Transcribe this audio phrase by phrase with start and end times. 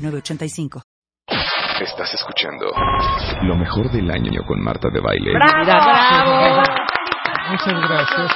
[0.00, 0.82] 906985.
[1.80, 2.66] Estás escuchando
[3.42, 5.32] lo mejor del año con Marta de Baile.
[5.32, 6.62] ¡Bravo!
[7.50, 8.32] Muchas gracias.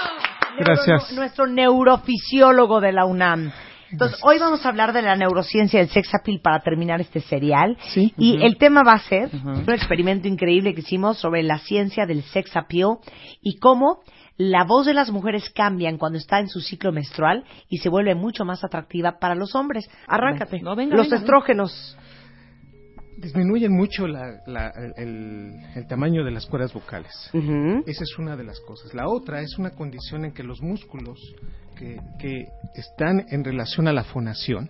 [0.58, 1.12] Gracias.
[1.12, 3.52] Nuestro neurofisiólogo de la UNAM.
[3.90, 7.76] Entonces, hoy vamos a hablar de la neurociencia del sex appeal para terminar este serial.
[7.90, 8.12] Sí.
[8.18, 12.22] Y el tema va a ser un experimento increíble que hicimos sobre la ciencia del
[12.22, 12.96] sex appeal
[13.40, 14.00] y cómo
[14.36, 18.14] la voz de las mujeres cambian cuando está en su ciclo menstrual y se vuelve
[18.14, 19.88] mucho más atractiva para los hombres.
[20.08, 20.60] Arráncate.
[20.60, 21.96] No, venga, los venga, estrógenos.
[23.16, 27.12] Disminuyen mucho la- la- el, el tamaño de las cuerdas vocales.
[27.86, 28.92] Esa es una de las cosas.
[28.92, 31.18] La otra es una condición en que los músculos
[31.76, 34.68] que, que están en relación a la fonación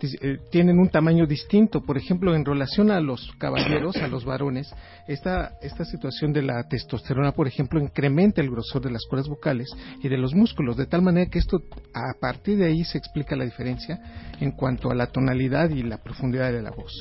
[0.00, 1.82] eh, tienen un tamaño distinto.
[1.82, 4.72] Por ejemplo, en relación a los caballeros, a los varones,
[5.06, 9.68] esta, esta situación de la testosterona, por ejemplo, incrementa el grosor de las cuerdas vocales
[10.02, 11.62] y de los músculos, de tal manera que esto,
[11.94, 13.98] a partir de ahí se explica la diferencia
[14.40, 16.92] en cuanto a la tonalidad y la profundidad de la voz.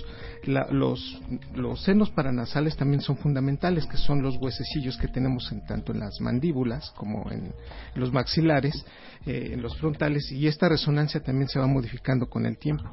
[0.47, 1.21] La- los,
[1.53, 5.99] los senos paranasales también son fundamentales, que son los huesecillos que tenemos en, tanto en
[5.99, 7.51] las mandíbulas como en
[7.95, 8.85] los maxilares,
[9.25, 12.85] eh, en los frontales, y esta resonancia también se va modificando con el tiempo.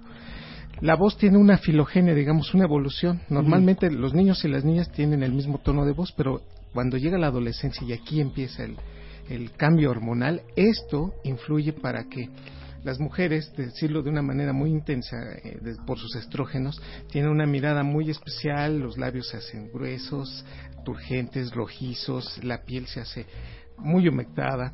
[0.80, 3.20] La voz tiene una filogenia, digamos, una evolución.
[3.28, 7.16] Normalmente los niños y las niñas tienen el mismo tono de voz, pero cuando llega
[7.16, 8.76] la adolescencia y aquí empieza el,
[9.30, 12.28] el cambio hormonal, esto influye para que
[12.84, 17.46] las mujeres, decirlo de una manera muy intensa eh, de- por sus estrógenos, tienen una
[17.46, 20.44] mirada muy especial, los labios se hacen gruesos,
[20.84, 23.26] turgentes, rojizos, la piel se hace
[23.78, 24.72] muy humectada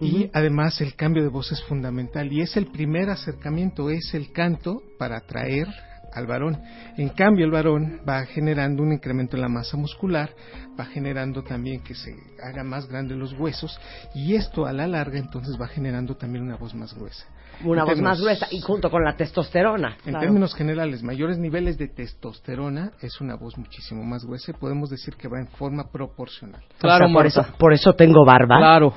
[0.00, 4.32] y además el cambio de voz es fundamental y es el primer acercamiento, es el
[4.32, 5.68] canto para atraer
[6.12, 6.60] al varón.
[6.96, 10.30] En cambio, el varón va generando un incremento en la masa muscular,
[10.78, 12.12] va generando también que se
[12.42, 13.78] hagan más grandes los huesos
[14.14, 17.24] y esto a la larga entonces va generando también una voz más gruesa.
[17.64, 19.96] Una En voz más gruesa y junto con la testosterona.
[20.04, 20.20] En Claro.
[20.20, 25.14] términos generales, mayores niveles de testosterona es una voz muchísimo más gruesa y podemos decir
[25.16, 26.62] que va en forma proporcional.
[26.78, 28.58] Claro, O sea, por eso, por eso tengo barba.
[28.58, 28.94] Claro.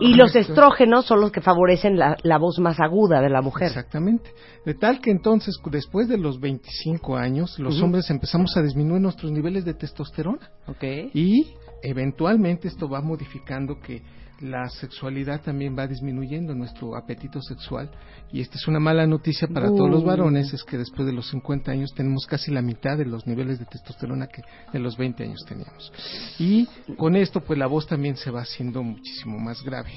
[0.00, 3.68] Y los estrógenos son los que favorecen la, la voz más aguda de la mujer.
[3.68, 4.30] Exactamente.
[4.64, 9.30] De tal que entonces, después de los 25 años, los hombres empezamos a disminuir nuestros
[9.32, 10.50] niveles de testosterona.
[10.66, 10.82] Ok.
[11.14, 14.02] Y eventualmente esto va modificando que
[14.40, 17.90] la sexualidad también va disminuyendo nuestro apetito sexual
[18.32, 21.28] y esta es una mala noticia para todos los varones es que después de los
[21.30, 24.42] 50 años tenemos casi la mitad de los niveles de testosterona que
[24.72, 25.92] de los 20 años teníamos
[26.38, 29.92] y con esto pues la voz también se va haciendo muchísimo más grave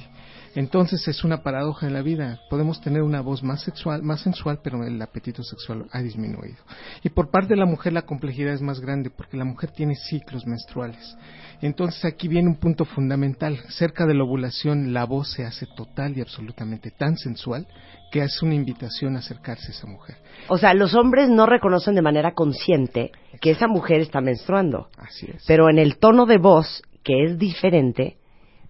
[0.57, 2.39] entonces es una paradoja en la vida.
[2.49, 6.57] Podemos tener una voz más sexual, más sensual, pero el apetito sexual ha disminuido.
[7.03, 9.93] Y por parte de la mujer la complejidad es más grande porque la mujer tiene
[9.93, 11.15] ciclos menstruales.
[11.61, 13.59] Entonces aquí viene un punto fundamental.
[13.69, 17.67] Cerca de la ovulación la voz se hace total y absolutamente tan sensual
[18.11, 20.17] que es una invitación a acercarse a esa mujer.
[20.47, 23.11] O sea, los hombres no reconocen de manera consciente
[23.41, 24.89] que esa mujer está menstruando.
[24.97, 25.43] Así es.
[25.47, 28.17] Pero en el tono de voz, que es diferente,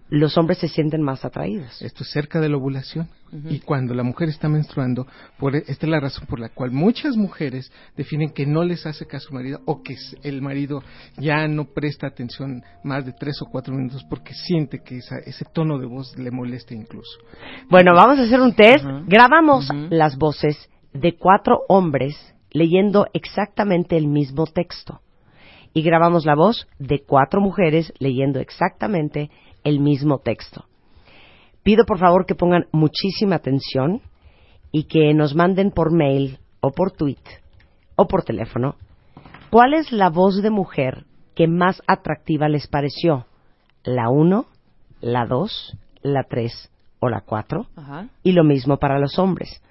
[0.10, 1.82] los hombres se sienten más atraídos.
[1.82, 3.08] Esto es cerca de la ovulación.
[3.50, 5.06] Y cuando la mujer está menstruando,
[5.38, 9.06] por, esta es la razón por la cual muchas mujeres definen que no les hace
[9.06, 10.82] caso al marido o que el marido
[11.18, 15.44] ya no presta atención más de tres o cuatro minutos porque siente que esa- ese
[15.54, 17.20] tono de voz le molesta incluso.
[17.70, 18.86] Bueno, vamos a hacer un test.
[19.08, 22.16] Grabamos las voces de cuatro hombres
[22.52, 25.02] leyendo exactamente el mismo texto.
[25.74, 29.30] Y grabamos la voz de cuatro mujeres leyendo exactamente el
[29.80, 30.66] mismo texto.
[31.64, 34.02] Pido por favor que pongan muchísima atención
[34.72, 37.18] y que nos manden por mail o por tweet
[37.96, 38.76] o por teléfono
[39.50, 41.06] cuál es la voz de mujer
[41.36, 43.26] que más atractiva les pareció.
[43.84, 44.46] La 1,
[45.02, 48.08] la 2, la 3 o la 4 Ajá.
[48.24, 49.62] y lo mismo para los hombres.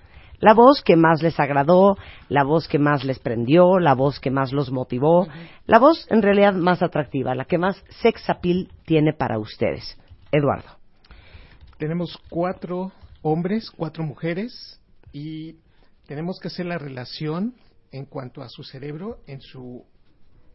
[0.40, 1.96] La voz que más les agradó,
[2.28, 5.26] la voz que más les prendió, la voz que más los motivó,
[5.66, 9.98] la voz en realidad más atractiva, la que más sex appeal tiene para ustedes.
[10.32, 10.68] Eduardo.
[11.78, 12.92] Tenemos cuatro
[13.22, 14.80] hombres, cuatro mujeres
[15.12, 15.56] y
[16.06, 17.54] tenemos que hacer la relación
[17.90, 19.84] en cuanto a su cerebro, en su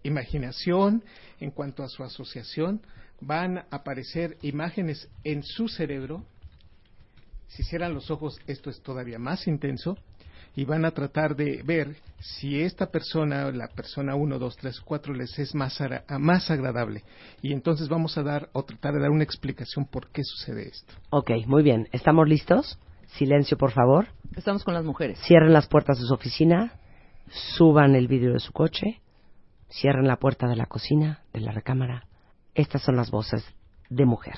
[0.03, 1.03] imaginación,
[1.39, 2.81] en cuanto a su asociación.
[3.19, 6.25] Van a aparecer imágenes en su cerebro.
[7.51, 9.97] Si cierran los ojos, esto es todavía más intenso.
[10.53, 15.13] y van a tratar de ver si esta persona, la persona 1, 2, 3, 4
[15.13, 15.81] les es más,
[16.19, 17.03] más agradable.
[17.41, 20.93] Y entonces vamos a dar o tratar de dar una explicación por qué sucede esto.
[21.09, 21.87] Ok, muy bien.
[21.93, 22.77] ¿Estamos listos?
[23.17, 24.07] Silencio, por favor.
[24.35, 25.19] Estamos con las mujeres.
[25.25, 26.73] Cierren las puertas de su oficina,
[27.55, 29.01] suban el vidrio de su coche,
[29.69, 32.07] cierren la puerta de la cocina, de la recámara.
[32.55, 33.45] Estas son las voces
[33.89, 34.35] de mujer.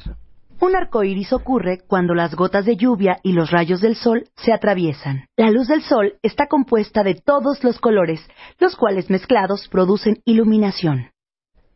[0.64, 4.54] Un arco iris ocurre cuando las gotas de lluvia y los rayos del sol se
[4.54, 5.26] atraviesan.
[5.36, 8.26] La luz del sol está compuesta de todos los colores,
[8.60, 11.12] los cuales mezclados producen iluminación.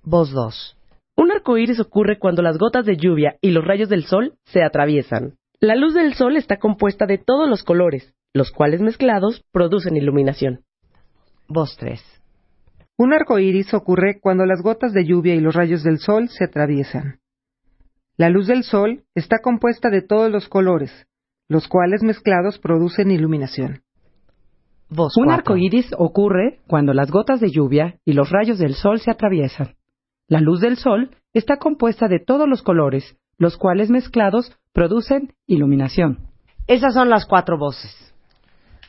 [0.03, 0.77] Voz 2.
[1.17, 4.63] Un arco iris ocurre cuando las gotas de lluvia y los rayos del sol se
[4.63, 5.35] atraviesan.
[5.59, 10.61] La luz del sol está compuesta de todos los colores, los cuales mezclados producen iluminación.
[11.49, 12.01] Voz 3.
[12.95, 16.45] Un arco iris ocurre cuando las gotas de lluvia y los rayos del sol se
[16.45, 17.19] atraviesan.
[18.17, 20.91] La luz del sol está compuesta de todos los colores,
[21.47, 23.83] los cuales mezclados producen iluminación.
[24.89, 29.11] Un arco iris ocurre cuando las gotas de lluvia y los rayos del sol se
[29.11, 29.75] atraviesan.
[30.27, 36.27] La luz del sol está compuesta de todos los colores, los cuales mezclados producen iluminación.
[36.65, 37.91] Esas son las cuatro voces.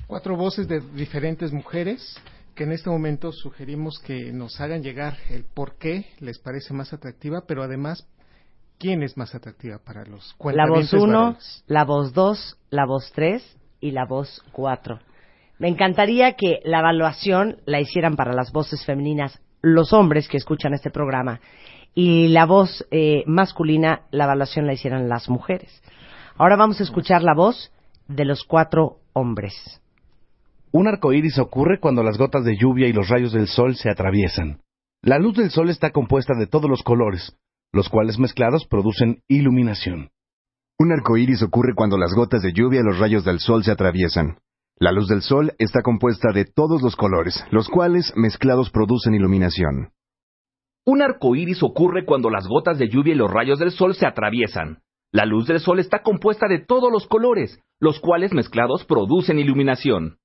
[0.07, 2.17] Cuatro voces de diferentes mujeres
[2.55, 6.95] que en este momento sugerimos que nos hagan llegar el por qué les parece más
[6.95, 8.09] atractiva, pero además
[8.79, 11.37] ¿Quién es más atractiva para los La voz 1,
[11.67, 15.01] la voz 2, la voz 3 y la voz 4.
[15.59, 20.75] Me encantaría que la evaluación la hicieran para las voces femeninas los hombres que escuchan
[20.75, 21.41] este programa
[21.93, 25.83] y la voz eh, masculina, la evaluación la hicieran las mujeres.
[26.37, 27.73] Ahora vamos a escuchar la voz
[28.07, 29.81] de los cuatro hombres.
[30.71, 33.91] Un arco iris ocurre cuando las gotas de lluvia y los rayos del sol se
[33.91, 34.61] atraviesan.
[35.03, 37.37] La luz del sol está compuesta de todos los colores,
[37.73, 40.11] los cuales mezclados producen iluminación.
[40.79, 43.73] Un arco iris ocurre cuando las gotas de lluvia y los rayos del sol se
[43.73, 44.39] atraviesan.
[44.79, 49.91] La luz del sol está compuesta de todos los colores, los cuales mezclados producen iluminación.
[50.87, 54.07] Un arco iris ocurre cuando las gotas de lluvia y los rayos del sol se
[54.07, 54.83] atraviesan.
[55.13, 60.19] La luz del sol está compuesta de todos los colores, los cuales mezclados producen iluminación.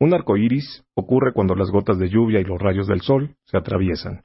[0.00, 3.58] Un arco iris ocurre cuando las gotas de lluvia y los rayos del sol se
[3.58, 4.24] atraviesan.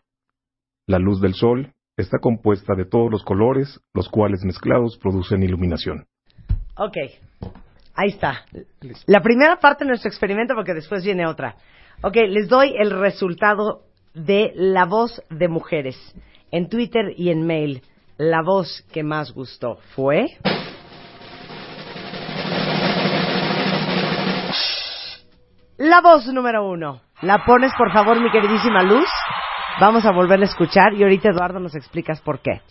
[0.88, 6.06] La luz del sol está compuesta de todos los colores, los cuales mezclados producen iluminación.
[6.78, 6.98] Ok,
[7.96, 8.46] ahí está.
[9.06, 11.56] La primera parte de nuestro experimento porque después viene otra.
[12.02, 13.84] Ok, les doy el resultado
[14.14, 15.96] de la voz de mujeres.
[16.52, 17.82] En Twitter y en mail,
[18.18, 20.28] la voz que más gustó fue...
[25.78, 27.02] La voz número uno.
[27.22, 29.10] ¿La pones, por favor, mi queridísima Luz?
[29.78, 32.62] Vamos a volverla a escuchar y ahorita Eduardo nos explicas por qué.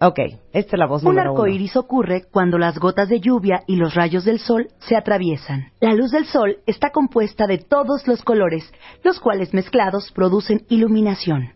[0.00, 0.18] Ok,
[0.52, 3.76] esta es la voz Un número arco iris ocurre cuando las gotas de lluvia y
[3.76, 5.72] los rayos del sol se atraviesan.
[5.80, 8.70] La luz del sol está compuesta de todos los colores,
[9.02, 11.54] los cuales mezclados producen iluminación.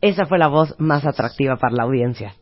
[0.00, 2.34] Esa fue la voz más atractiva para la audiencia.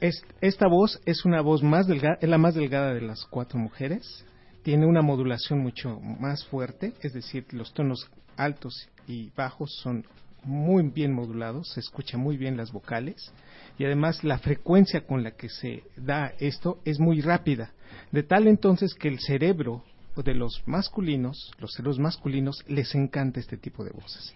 [0.00, 4.26] esta voz es una voz más delgada, es la más delgada de las cuatro mujeres.
[4.64, 10.04] Tiene una modulación mucho más fuerte, es decir, los tonos altos y bajos son
[10.48, 13.32] muy bien modulado, se escucha muy bien las vocales
[13.78, 17.72] y además la frecuencia con la que se da esto es muy rápida,
[18.10, 19.84] de tal entonces que el cerebro
[20.16, 24.34] de los masculinos, los cerebros masculinos, les encanta este tipo de voces.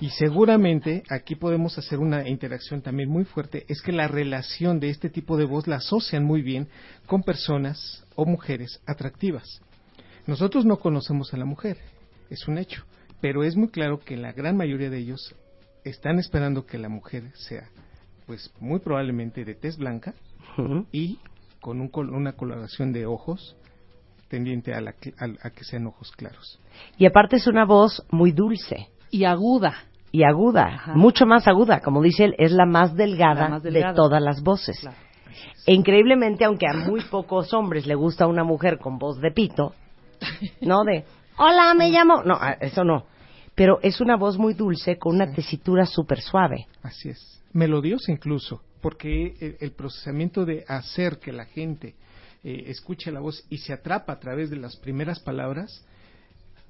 [0.00, 4.90] Y seguramente aquí podemos hacer una interacción también muy fuerte, es que la relación de
[4.90, 6.68] este tipo de voz la asocian muy bien
[7.06, 9.62] con personas o mujeres atractivas.
[10.26, 11.78] Nosotros no conocemos a la mujer,
[12.28, 12.84] es un hecho
[13.20, 15.34] pero es muy claro que la gran mayoría de ellos
[15.84, 17.68] están esperando que la mujer sea,
[18.26, 20.14] pues muy probablemente de tez blanca
[20.92, 21.18] y
[21.60, 23.56] con un, una coloración de ojos
[24.28, 26.60] tendiente a, que sean ojos claros.
[26.96, 28.88] Y aparte es una voz muy dulce.
[29.10, 29.74] Y aguda.
[30.10, 31.80] Y aguda, mucho más aguda.
[31.80, 34.88] Como dice él, es la más delgada, de todas las voces.
[35.66, 39.74] E increíblemente, aunque a muy pocos hombres le gusta una mujer con voz de pito,
[40.62, 40.82] ¿no?
[40.84, 41.04] De,
[41.36, 42.22] hola, me llamo.
[42.22, 43.04] No, eso no.
[43.58, 46.68] Pero es una voz muy dulce con una tesitura súper suave.
[46.80, 47.42] Así es.
[47.52, 51.96] Melodiosa incluso, porque el, procesamiento de hacer que la gente
[52.44, 55.84] eh, escuche la voz y se atrapa a través de las primeras palabras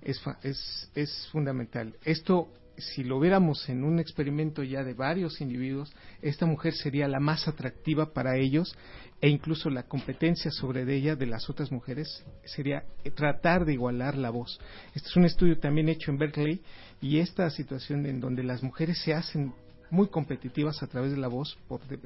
[0.01, 1.95] es, es, es fundamental.
[2.05, 5.93] Esto si lo viéramos en un experimento ya de varios individuos,
[6.23, 8.77] esta mujer sería la más atractiva para ellos
[9.21, 14.31] e incluso la competencia sobre ella de las otras mujeres sería tratar de igualar la
[14.31, 14.61] voz.
[14.95, 16.61] Este es un estudio también hecho en Berkeley
[17.01, 19.53] y esta situación en donde las mujeres se hacen
[19.91, 21.59] muy competitivas a través de la voz,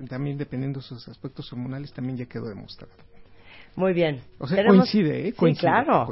[0.08, 2.92] también dependiendo de sus aspectos hormonales, también ya quedó demostrado.
[3.74, 4.20] Muy bien.
[4.38, 5.34] O sea, coincide, ¿eh?
[5.36, 6.06] sí, claro.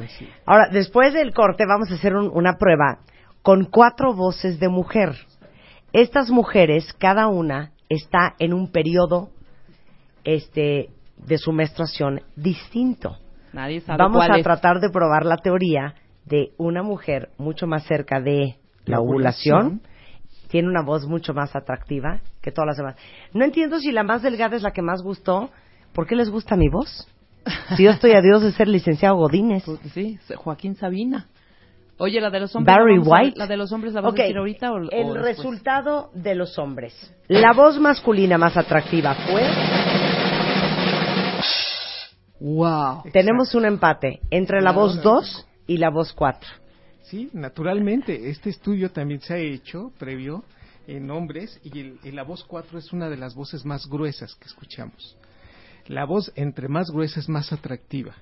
[0.46, 3.00] Ahora, después del corte vamos a hacer una prueba
[3.42, 5.14] con cuatro voces de mujer.
[5.92, 9.30] Estas mujeres, cada una, está en un periodo
[10.24, 13.16] este, de su menstruación distinto.
[13.52, 14.44] Nadie sabe Vamos cuál a es.
[14.44, 15.94] tratar de probar la teoría
[16.26, 19.58] de una mujer mucho más cerca de la, La ovulación.
[19.58, 19.90] ovulación.
[20.48, 22.96] Tiene una voz mucho más atractiva que todas las demás.
[23.32, 25.50] No entiendo si la más delgada es la que más gustó.
[25.92, 27.08] ¿Por qué les gusta mi voz?
[27.76, 29.64] Si yo estoy a Dios de ser licenciado Godínez.
[29.64, 31.26] Pues Sí, Joaquín Sabina.
[32.00, 32.74] Oye, la de los hombres.
[32.74, 33.38] Barry ¿la vamos a- White.
[33.38, 35.22] ¿La de los hombres la vamos Ok, a decir ahorita o, o El después?
[35.36, 37.14] resultado de los hombres.
[37.28, 39.42] La voz masculina más atractiva fue.
[42.40, 43.02] Wow.
[43.12, 46.48] Tenemos un empate entre la voz 2 y la voz 4.
[47.02, 48.30] Sí, naturalmente.
[48.30, 50.44] Este estudio también se ha hecho previo
[50.86, 54.34] en hombres y, el- y la voz 4 es una de las voces más gruesas
[54.36, 55.16] que escuchamos.
[55.86, 58.14] La voz entre más gruesa es más atractiva.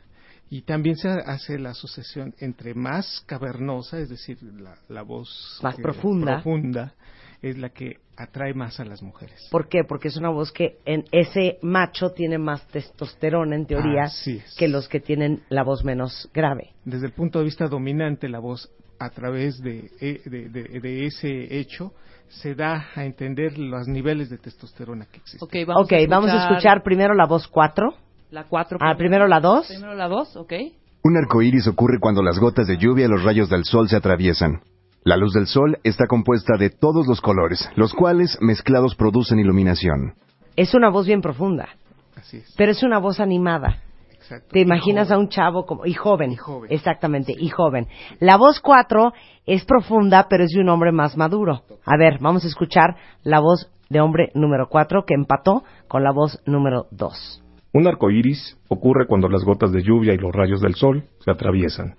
[0.51, 5.77] Y también se hace la asociación entre más cavernosa, es decir, la, la voz Más
[5.77, 6.35] que- profunda.
[6.43, 6.95] profunda,
[7.43, 9.47] es la que atrae más a las mujeres.
[9.51, 9.85] ¿Por qué?
[9.85, 14.57] Porque es una voz que en ese macho tiene más testosterona en teoría es.
[14.59, 16.73] que los que tienen la voz menos grave.
[16.85, 21.07] Desde el punto de vista dominante, la voz a través de, eh, de- de- de
[21.07, 21.93] ese hecho
[22.29, 25.47] se da a entender los niveles de testosterona que existen.
[25.47, 27.95] Ok, vamos, ok, a escuchar vamos a escuchar primero la voz 4.
[28.31, 28.79] La 4.
[28.81, 29.67] Ah, primero la 2.
[29.69, 30.53] Primero la 2, ok.
[31.05, 33.97] Un arco iris ocurre cuando las gotas de lluvia y los rayos del sol se
[33.97, 34.61] atraviesan.
[35.05, 40.15] La luz del sol está compuesta de todos los colores, los cuales mezclados producen iluminación.
[40.57, 41.69] Es una voz bien profunda,
[42.17, 42.53] Así es.
[42.59, 43.79] pero es una voz animada.
[44.13, 44.49] Exacto.
[44.51, 46.71] Te imaginas a un chavo como y joven, Y joven.
[46.71, 47.87] exactamente, y joven.
[48.21, 49.13] La voz 4
[49.47, 51.63] es profunda, pero es de un hombre más maduro.
[51.87, 56.11] A ver, vamos a escuchar la voz de hombre número 4 que empató con la
[56.13, 57.43] voz número 2.
[57.73, 61.31] Un arco iris ocurre cuando las gotas de lluvia y los rayos del sol se
[61.31, 61.97] atraviesan.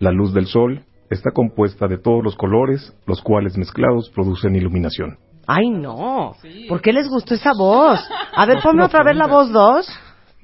[0.00, 5.18] La luz del sol está compuesta de todos los colores, los cuales mezclados producen iluminación.
[5.46, 6.34] Ay, no.
[6.68, 8.00] ¿Por qué les gustó esa voz?
[8.34, 9.86] A ver, ponme otra vez la voz 2.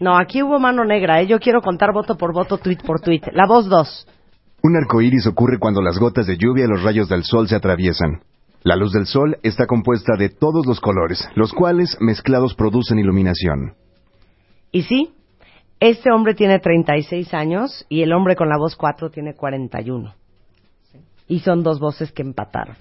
[0.01, 1.27] No, aquí hubo mano negra, ¿eh?
[1.27, 3.23] Yo quiero contar voto por voto, tweet por tweet.
[3.33, 4.07] La voz 2.
[4.63, 7.57] Un arco iris ocurre cuando las gotas de lluvia y los rayos del sol se
[7.57, 8.23] atraviesan.
[8.63, 13.75] La luz del sol está compuesta de todos los colores, los cuales mezclados producen iluminación.
[14.71, 15.11] Y sí,
[15.81, 20.15] este hombre tiene 36 años y el hombre con la voz 4 tiene 41.
[21.29, 22.77] Y son dos voces que empataron.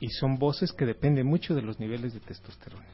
[0.00, 2.86] Y son voces que dependen mucho de los niveles de testosterona.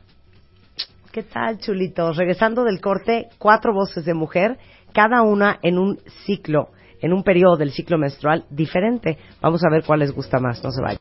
[1.12, 2.16] ¿Qué tal, chulitos?
[2.16, 4.58] Regresando del corte, cuatro voces de mujer,
[4.92, 9.18] cada una en un ciclo, en un periodo del ciclo menstrual diferente.
[9.40, 10.98] Vamos a ver cuál les gusta más, no se vayan.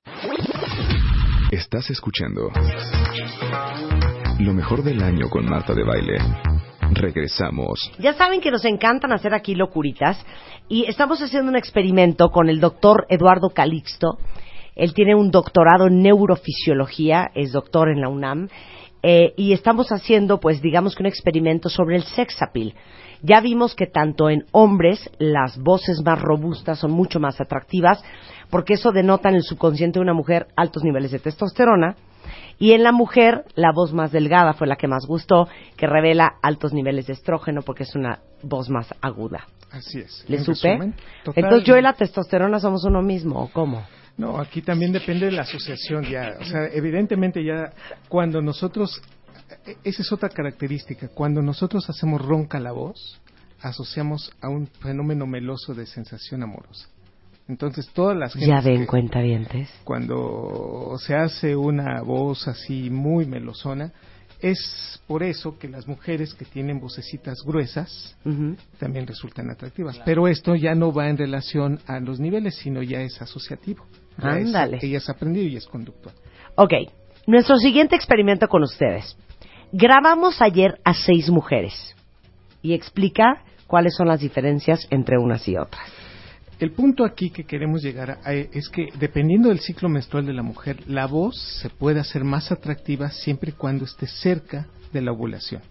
[1.51, 2.51] Estás escuchando
[4.39, 6.17] lo mejor del año con Marta de Baile.
[6.91, 7.91] Regresamos.
[7.99, 10.23] Ya saben que nos encantan hacer aquí locuritas
[10.67, 14.17] y estamos haciendo un experimento con el doctor Eduardo Calixto.
[14.75, 18.49] Él tiene un doctorado en neurofisiología, es doctor en la UNAM
[19.03, 22.73] eh, y estamos haciendo, pues, digamos que un experimento sobre el sex appeal.
[23.21, 28.03] Ya vimos que tanto en hombres las voces más robustas son mucho más atractivas
[28.49, 31.95] porque eso denota en el subconsciente de una mujer altos niveles de testosterona
[32.59, 36.35] y en la mujer la voz más delgada fue la que más gustó, que revela
[36.41, 39.47] altos niveles de estrógeno porque es una voz más aguda.
[39.71, 40.23] Así es.
[40.27, 40.69] ¿Le supe?
[40.69, 40.95] resumen,
[41.35, 43.83] Entonces yo y la testosterona somos uno mismo, ¿o cómo?
[44.17, 46.35] No, aquí también depende de la asociación ya.
[46.39, 47.71] O sea, evidentemente ya
[48.07, 49.01] cuando nosotros,
[49.65, 53.19] e- esa es otra característica, cuando nosotros hacemos ronca la voz,
[53.61, 56.87] asociamos a un fenómeno meloso de sensación amorosa.
[57.49, 59.69] Entonces todas las Ya gentes ven que- cuentavientes.
[59.83, 63.91] cuando se hace una voz así muy melosona,
[64.41, 68.15] es por eso que las mujeres que tienen vocecitas gruesas
[68.79, 69.99] también resultan atractivas.
[70.05, 73.85] Pero esto ya no va en relación a los niveles, sino ya es asociativo.
[74.21, 74.79] Ya es- Ándale.
[74.81, 76.13] ella es aprendido y es conductual.
[76.55, 76.73] Ok,
[77.25, 79.17] nuestro siguiente experimento con ustedes.
[79.71, 81.95] Grabamos ayer a seis mujeres
[82.61, 85.89] y explica cuáles son las diferencias entre unas y otras.
[86.63, 90.43] El punto aquí que queremos llegar a es que dependiendo del ciclo menstrual de la
[90.43, 95.11] mujer, la voz se puede hacer más atractiva siempre y cuando esté cerca de la
[95.11, 95.61] ovulación.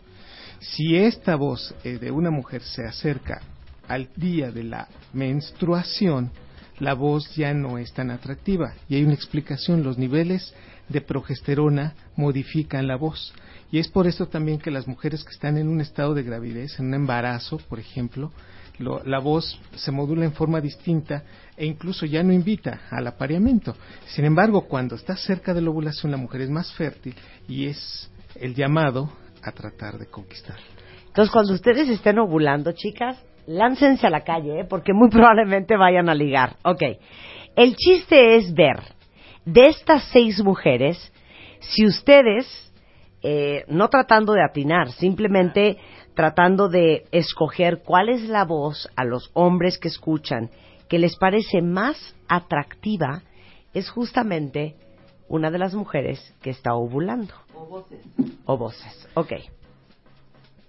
[0.61, 3.41] Si esta voz eh, de una mujer se acerca
[3.89, 6.31] al día de la menstruación,
[6.79, 8.75] la voz ya no es tan atractiva.
[8.87, 10.53] Y hay una explicación, los niveles
[10.91, 13.33] de progesterona modifican la voz.
[13.71, 16.79] Y es por eso también que las mujeres que están en un estado de gravidez,
[16.79, 18.31] en un embarazo, por ejemplo,
[18.79, 21.23] lo- la voz se modula en forma distinta
[21.57, 23.75] e incluso ya no invita al apareamiento.
[24.07, 27.15] Sin embargo, cuando está cerca de la ovulación, la mujer es más fértil
[27.49, 29.11] y es el llamado
[29.43, 30.57] a tratar de conquistar.
[31.07, 34.65] Entonces, cuando ustedes estén ovulando, chicas, láncense a la calle, ¿eh?
[34.69, 36.57] porque muy probablemente vayan a ligar.
[36.65, 36.83] Ok.
[37.55, 38.81] El chiste es ver
[39.45, 41.13] de estas seis mujeres,
[41.61, 42.47] si ustedes,
[43.23, 45.77] eh, no tratando de atinar, simplemente
[46.15, 50.51] tratando de escoger cuál es la voz a los hombres que escuchan
[50.89, 53.23] que les parece más atractiva,
[53.73, 54.77] es justamente
[55.29, 57.33] una de las mujeres que está ovulando.
[57.55, 58.01] O voces.
[58.45, 59.33] O voces, ok.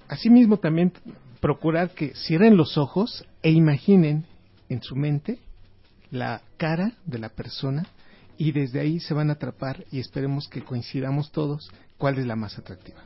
[0.08, 0.94] Asimismo, también
[1.42, 4.26] procurar que cierren los ojos e imaginen
[4.70, 5.40] en su mente
[6.10, 7.86] la cara de la persona
[8.38, 12.38] y desde ahí se van a atrapar y esperemos que coincidamos todos cuál es la
[12.38, 13.04] más atractiva.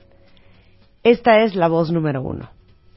[1.08, 2.50] Esta es la voz número uno.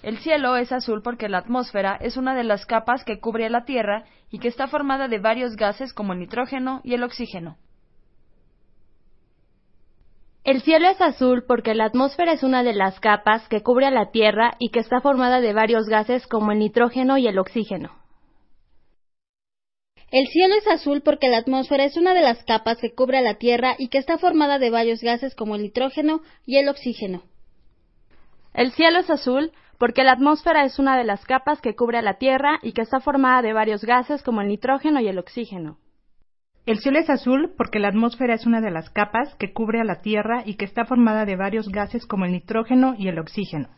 [0.02, 3.64] El cielo es azul porque la atmósfera es una de las capas que cubre la
[3.64, 4.02] Tierra
[4.32, 7.56] y que está formada de varios gases como el nitrógeno y el oxígeno.
[10.42, 13.92] El cielo es azul porque la atmósfera es una de las capas que cubre a
[13.92, 17.92] la Tierra y que está formada de varios gases como el nitrógeno y el oxígeno.
[20.10, 23.22] El cielo es azul porque la atmósfera es una de las capas que cubre a
[23.22, 27.29] la Tierra y que está formada de varios gases como el nitrógeno y el oxígeno.
[28.52, 32.02] El cielo es azul porque la atmósfera es una de las capas que cubre a
[32.02, 35.78] la Tierra y que está formada de varios gases como el nitrógeno y el oxígeno.
[36.66, 39.84] El cielo es azul porque la atmósfera es una de las capas que cubre a
[39.84, 43.68] la Tierra y que está formada de varios gases como el nitrógeno y el oxígeno.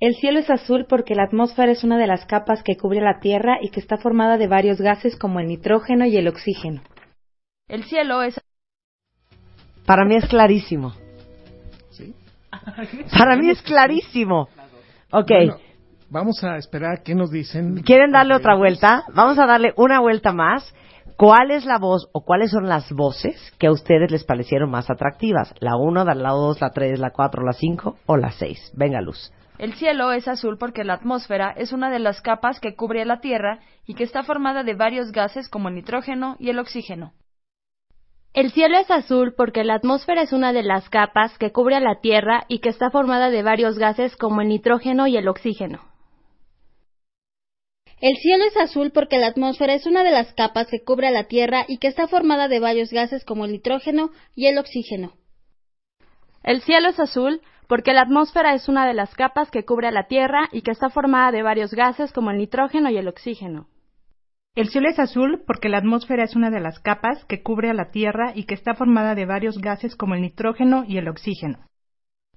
[0.00, 3.04] El cielo es azul porque la atmósfera es una de las capas que cubre a
[3.04, 6.82] la Tierra y que está formada de varios gases como el nitrógeno y el oxígeno.
[7.68, 8.38] El cielo es
[9.86, 10.92] Para mí es clarísimo.
[13.18, 14.48] Para mí es clarísimo.
[15.10, 15.28] Ok.
[15.28, 15.56] Bueno,
[16.10, 17.82] vamos a esperar a qué nos dicen.
[17.82, 19.04] ¿Quieren darle otra vuelta?
[19.14, 20.74] Vamos a darle una vuelta más.
[21.16, 24.90] ¿Cuál es la voz o cuáles son las voces que a ustedes les parecieron más
[24.90, 25.54] atractivas?
[25.60, 28.72] ¿La 1, la 2, la 3, la 4, la 5 o la 6?
[28.74, 29.32] Venga, Luz.
[29.58, 33.20] El cielo es azul porque la atmósfera es una de las capas que cubre la
[33.20, 37.12] Tierra y que está formada de varios gases como el nitrógeno y el oxígeno.
[38.34, 41.80] El cielo es azul porque la atmósfera es una de las capas que cubre a
[41.80, 45.82] la Tierra y que está formada de varios gases como el nitrógeno y el oxígeno.
[48.00, 51.10] El cielo es azul porque la atmósfera es una de las capas que cubre a
[51.12, 55.12] la Tierra y que está formada de varios gases como el nitrógeno y el oxígeno.
[56.42, 59.92] El cielo es azul porque la atmósfera es una de las capas que cubre a
[59.92, 63.68] la Tierra y que está formada de varios gases como el nitrógeno y el oxígeno.
[64.56, 67.74] El cielo es azul porque la atmósfera es una de las capas que cubre a
[67.74, 71.66] la Tierra y que está formada de varios gases como el nitrógeno y el oxígeno.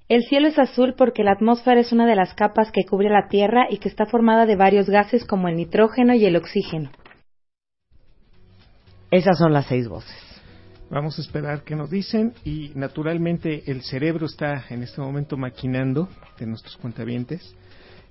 [0.10, 3.12] El cielo es azul porque la atmósfera es una de las capas que cubre a
[3.12, 6.90] la Tierra y que está formada de varios gases como el nitrógeno y el oxígeno.
[9.12, 10.42] Esas son las seis voces.
[10.90, 16.10] Vamos a esperar qué nos dicen y naturalmente el cerebro está en este momento maquinando
[16.40, 17.56] de nuestros cuentavientes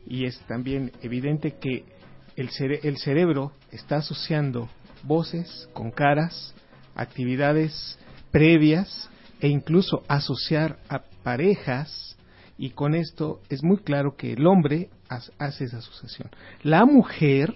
[0.06, 1.95] y es también evidente que
[2.36, 4.68] el, cere el cerebro está asociando
[5.02, 6.54] voces con caras,
[6.94, 7.98] actividades
[8.30, 9.08] previas
[9.40, 12.16] e incluso asociar a parejas
[12.58, 16.30] y con esto es muy claro que el hombre hace esa asociación.
[16.62, 17.54] La mujer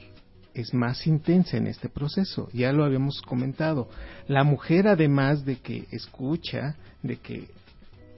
[0.55, 3.89] es más intensa en este proceso, ya lo habíamos comentado.
[4.29, 7.49] La mujer además de que escucha, de que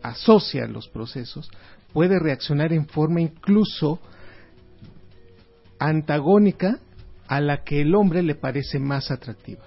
[0.03, 1.51] asocia los procesos,
[1.93, 4.01] puede reaccionar en forma incluso
[5.89, 6.79] antagónica
[7.29, 9.63] a la que el hombre le parece más atractiva.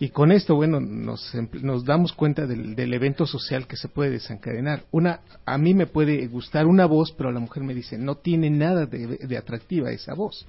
[0.00, 4.10] Y con esto, bueno, nos, nos damos cuenta del, del, evento social que se puede
[4.10, 4.82] desencadenar.
[4.92, 8.48] Una, a mí me puede gustar una voz, pero la mujer me dice, no tiene
[8.48, 10.46] nada de, de atractiva esa voz.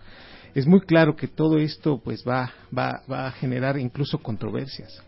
[0.54, 5.04] Es muy claro que todo esto, pues, va, va, va a generar incluso controversias.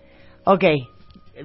[0.46, 0.64] Ok,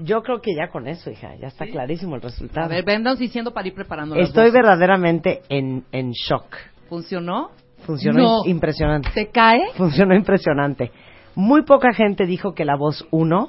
[0.03, 1.73] yo creo que ya con eso, hija, ya está ¿Sí?
[1.73, 2.73] clarísimo el resultado.
[2.73, 4.15] A ver, diciendo para ir preparando.
[4.17, 6.47] Estoy verdaderamente en, en shock.
[6.89, 7.51] ¿Funcionó?
[7.87, 8.47] Funcionó no.
[8.47, 9.11] impresionante.
[9.13, 9.61] ¿Se cae?
[9.77, 10.91] Funcionó impresionante.
[11.37, 13.49] Muy poca gente dijo que la voz 1,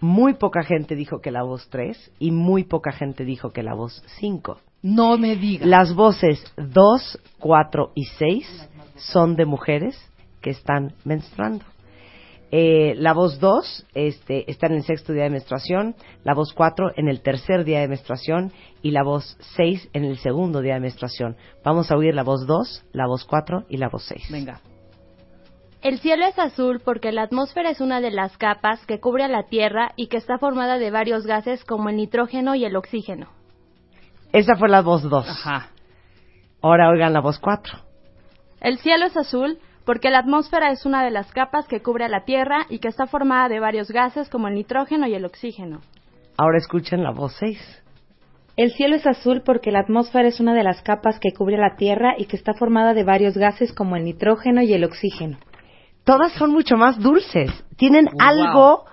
[0.00, 3.74] muy poca gente dijo que la voz 3 y muy poca gente dijo que la
[3.74, 4.58] voz 5.
[4.82, 5.66] No me digas.
[5.66, 9.98] Las voces 2, 4 y 6 son de mujeres
[10.40, 11.64] que están menstruando.
[12.50, 16.92] Eh, la voz 2 este, está en el sexto día de menstruación, la voz 4
[16.96, 20.80] en el tercer día de menstruación y la voz 6 en el segundo día de
[20.80, 21.36] menstruación.
[21.62, 24.28] Vamos a oír la voz 2, la voz 4 y la voz 6.
[24.30, 24.60] Venga.
[25.82, 29.28] El cielo es azul porque la atmósfera es una de las capas que cubre a
[29.28, 33.28] la Tierra y que está formada de varios gases como el nitrógeno y el oxígeno.
[34.32, 35.28] Esa fue la voz 2.
[35.28, 35.70] Ajá.
[36.62, 37.78] Ahora oigan la voz 4.
[38.60, 42.10] El cielo es azul porque la atmósfera es una de las capas que cubre a
[42.10, 45.80] la Tierra y que está formada de varios gases como el nitrógeno y el oxígeno.
[46.36, 47.58] Ahora escuchen la voz 6.
[48.58, 51.76] El cielo es azul porque la atmósfera es una de las capas que cubre la
[51.76, 55.38] Tierra y que está formada de varios gases como el nitrógeno y el oxígeno.
[56.04, 57.50] Todas son mucho más dulces.
[57.78, 58.84] Tienen algo.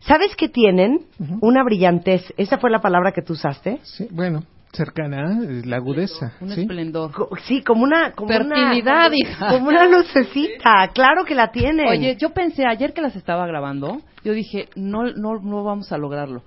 [0.00, 1.06] ¿Sabes qué tienen?
[1.40, 2.30] Una brillantez.
[2.36, 3.78] ¿Esa fue la palabra que tú usaste?
[3.84, 6.32] Sí, bueno, cercana, eh, la agudeza.
[6.40, 6.62] Un ¿sí?
[6.62, 7.10] esplendor.
[7.44, 8.12] Sí, como una.
[8.12, 9.48] Como Fertilidad, una, hija.
[9.48, 10.88] Como una lucecita.
[10.94, 11.86] Claro que la tienen.
[11.88, 15.98] Oye, yo pensé ayer que las estaba grabando, yo dije, no, no, no vamos a
[15.98, 16.42] lograrlo.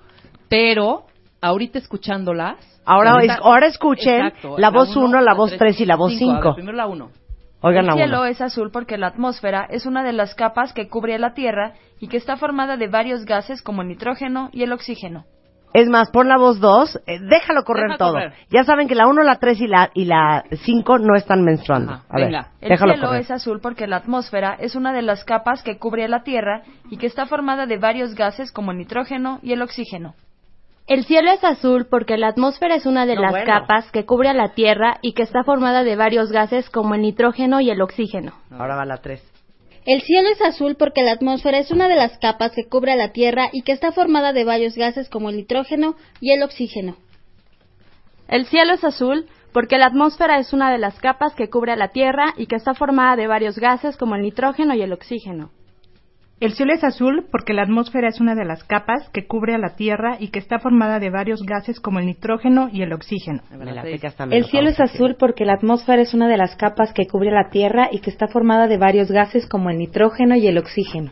[0.49, 1.05] Pero,
[1.41, 2.57] ahorita escuchándolas.
[2.85, 6.13] Ahora ahorita- ahora escuchen Exacto, la voz uno, la voz tres, tres y la voz
[6.13, 6.41] A cinco.
[6.49, 7.09] ver, primero la uno.
[7.61, 8.25] Oigan el cielo uno.
[8.25, 12.09] es azul porque la atmósfera es una de las capas que cubre la Tierra y
[12.09, 15.25] que está formada de varios gases como el nitrógeno y el oxígeno.
[15.77, 16.97] Es más, pon la voz dos.
[17.05, 18.13] eh, déjalo correr Deja todo.
[18.13, 18.33] correr.
[18.49, 21.93] Ya saben que la uno, la tres y la y la cinco no están menstruando.
[22.07, 23.21] A ver, El déjalo cielo correr.
[23.23, 26.95] es azul porque la atmósfera es una de las capas que cubre la Tierra y
[26.97, 30.13] que está formada de varios gases como el nitrógeno y el oxígeno.
[30.87, 33.45] El cielo es azul porque la atmósfera es una de No, las bueno.
[33.45, 37.01] capas que cubre a la Tierra y que está formada de varios gases como el
[37.01, 38.31] nitrógeno y el oxígeno.
[38.51, 39.21] Ahora va la tres.
[39.85, 42.95] El cielo es azul porque la atmósfera es una de las capas que cubre a
[42.95, 46.97] la Tierra y que está formada de varios gases como el nitrógeno y el oxígeno.
[48.27, 51.75] El cielo es azul porque la atmósfera es una de las capas que cubre a
[51.75, 55.51] la Tierra y que está formada de varios gases como el nitrógeno y el oxígeno.
[56.41, 59.57] El cielo es azul porque la atmósfera es una de las capas que cubre a
[59.57, 63.41] la Tierra y que está formada de varios gases como el nitrógeno y el oxígeno.
[64.31, 67.43] El cielo es azul porque la atmósfera es una de las capas que cubre a
[67.43, 71.11] la Tierra y que está formada de varios gases como el nitrógeno y el oxígeno.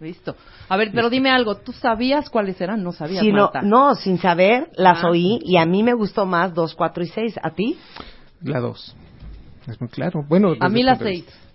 [0.00, 0.36] Listo.
[0.68, 2.82] A ver, pero dime algo, ¿tú sabías cuáles eran?
[2.82, 5.10] No sabías, si No, no, sin saber, las ah.
[5.10, 7.40] oí y a mí me gustó más 2, 4 y 6.
[7.42, 7.78] ¿A ti?
[8.40, 8.96] La 2.
[9.68, 10.24] Es muy claro.
[10.26, 11.45] Bueno, a mí la 6.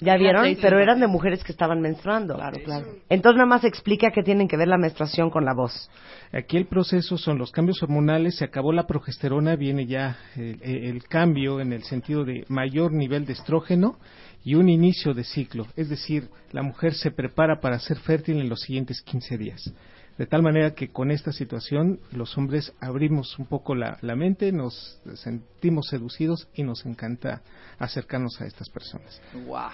[0.00, 0.44] ¿Ya vieron?
[0.44, 2.34] seis, Pero eran de mujeres que estaban menstruando.
[2.36, 2.86] Claro, claro.
[3.08, 5.90] Entonces nada más explica qué tienen que ver la menstruación con la voz.
[6.32, 11.04] Aquí el proceso son los cambios hormonales, se acabó la progesterona, viene ya el, el
[11.04, 13.98] cambio en el sentido de mayor nivel de estrógeno
[14.44, 18.48] y un inicio de ciclo, es decir, la mujer se prepara para ser fértil en
[18.48, 19.74] los siguientes 15 días.
[20.18, 24.50] De tal manera que con esta situación los hombres abrimos un poco la, la mente,
[24.50, 27.42] nos sentimos seducidos y nos encanta
[27.78, 29.22] acercarnos a estas personas.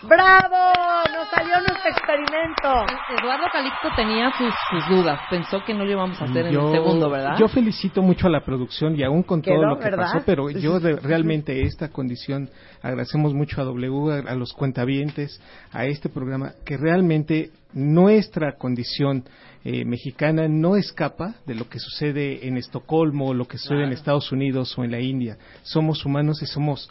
[0.02, 0.72] ¡Bravo!
[1.14, 2.94] ¡Nos salió nuestro experimento!
[3.18, 5.18] Eduardo Calixto tenía sus, sus dudas.
[5.30, 7.36] Pensó que no lo íbamos a hacer en el segundo, ¿verdad?
[7.38, 10.12] Yo felicito mucho a la producción y aún con todo lo que ¿verdad?
[10.12, 12.50] pasó, pero yo de- realmente esta condición
[12.82, 15.40] agradecemos mucho a W, a, a los cuentavientes,
[15.72, 19.24] a este programa, que realmente nuestra condición
[19.64, 23.92] eh, mexicana no escapa de lo que sucede en Estocolmo, o lo que sucede en
[23.92, 25.38] Estados Unidos o en la India.
[25.62, 26.88] Somos humanos y somos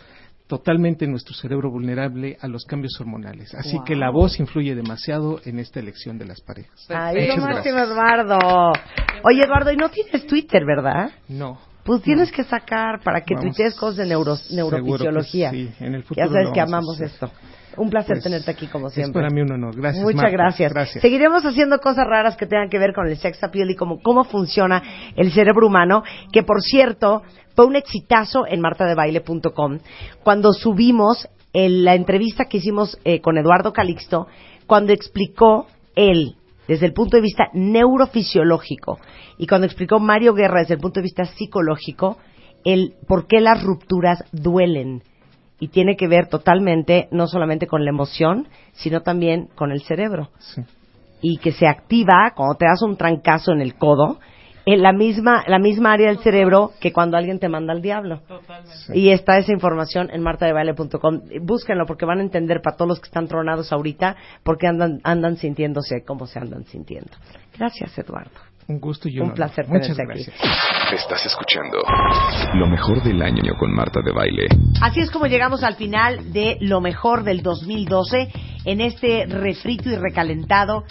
[0.47, 3.53] totalmente nuestro cerebro vulnerable a los cambios hormonales.
[3.55, 3.85] Así Wow.
[3.85, 6.85] que la voz influye demasiado en esta elección de las parejas.
[6.89, 7.77] Ay, Muchas lo máximo.
[7.79, 8.37] Eduardo.
[9.23, 11.11] Oye, Eduardo, ¿y no tienes Twitter, verdad?
[11.29, 11.59] No.
[11.85, 13.55] Pues tienes que sacar para que Vamos.
[13.55, 15.51] tuitees cosas de neuro- Seguro que neurofisiología.
[15.51, 17.31] sí, en el futuro ya sabes lo que amamos esto.
[17.77, 19.21] Un placer Pues, tenerte aquí como Es siempre.
[19.21, 19.75] para mí un honor.
[19.75, 20.03] Gracias.
[20.03, 20.31] Muchas Marta.
[20.31, 20.73] gracias.
[20.73, 21.01] Gracias.
[21.01, 24.23] Seguiremos haciendo cosas raras que tengan que ver con el sex appeal y cómo, cómo
[24.23, 24.81] funciona
[25.15, 27.23] el cerebro humano, que por cierto
[27.55, 29.79] fue un exitazo en martadebaile.com
[30.23, 34.27] cuando subimos el- la entrevista que hicimos eh, con Eduardo Calixto,
[34.65, 36.35] cuando explicó él
[36.67, 38.99] desde el punto de vista neurofisiológico
[39.37, 42.17] y cuando explicó Mario Guerra desde el punto de vista psicológico
[42.63, 45.03] el por qué las rupturas duelen
[45.59, 50.29] y tiene que ver totalmente no solamente con la emoción, sino también con el cerebro.
[51.21, 54.19] Y que se activa cuando te das un trancazo en el codo,
[54.65, 58.21] en la misma, la misma área del cerebro que cuando alguien te manda al diablo.
[58.93, 61.21] Y está esa información en martadebaile.com.
[61.41, 65.37] Búsquenlo porque van a entender para todos los que están tronados ahorita porque andan, andan
[65.37, 67.11] sintiéndose como se andan sintiendo.
[67.57, 68.52] Gracias, Eduardo.
[68.67, 69.35] Un gusto y Un honor.
[69.35, 70.95] placer Muchas tenerte aquí.
[70.95, 71.79] Estás escuchando
[72.55, 74.47] lo mejor del año con Marta de Baile.
[74.81, 78.29] Así es como llegamos al final de lo mejor del 2012
[78.65, 80.83] en este refrito y recalentado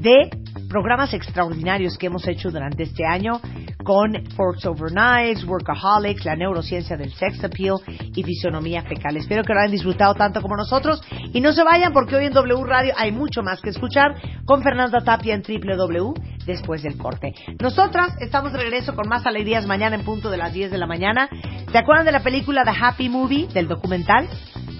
[0.00, 0.30] de
[0.74, 3.40] programas extraordinarios que hemos hecho durante este año
[3.84, 9.16] con Forks Over Knives, Workaholics, la neurociencia del sex appeal y fisionomía fecal.
[9.16, 11.00] Espero que lo hayan disfrutado tanto como nosotros
[11.32, 14.64] y no se vayan porque hoy en W Radio hay mucho más que escuchar con
[14.64, 17.32] Fernanda Tapia en www después del corte.
[17.62, 20.88] Nosotras estamos de regreso con más alegrías mañana en punto de las 10 de la
[20.88, 21.28] mañana.
[21.70, 24.28] ¿Se acuerdan de la película The Happy Movie, del documental?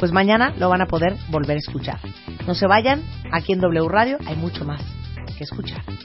[0.01, 2.01] Pues mañana lo van a poder volver a escuchar.
[2.49, 4.83] No se vayan, aquí en W Radio hay mucho más
[5.37, 6.05] que escuchar.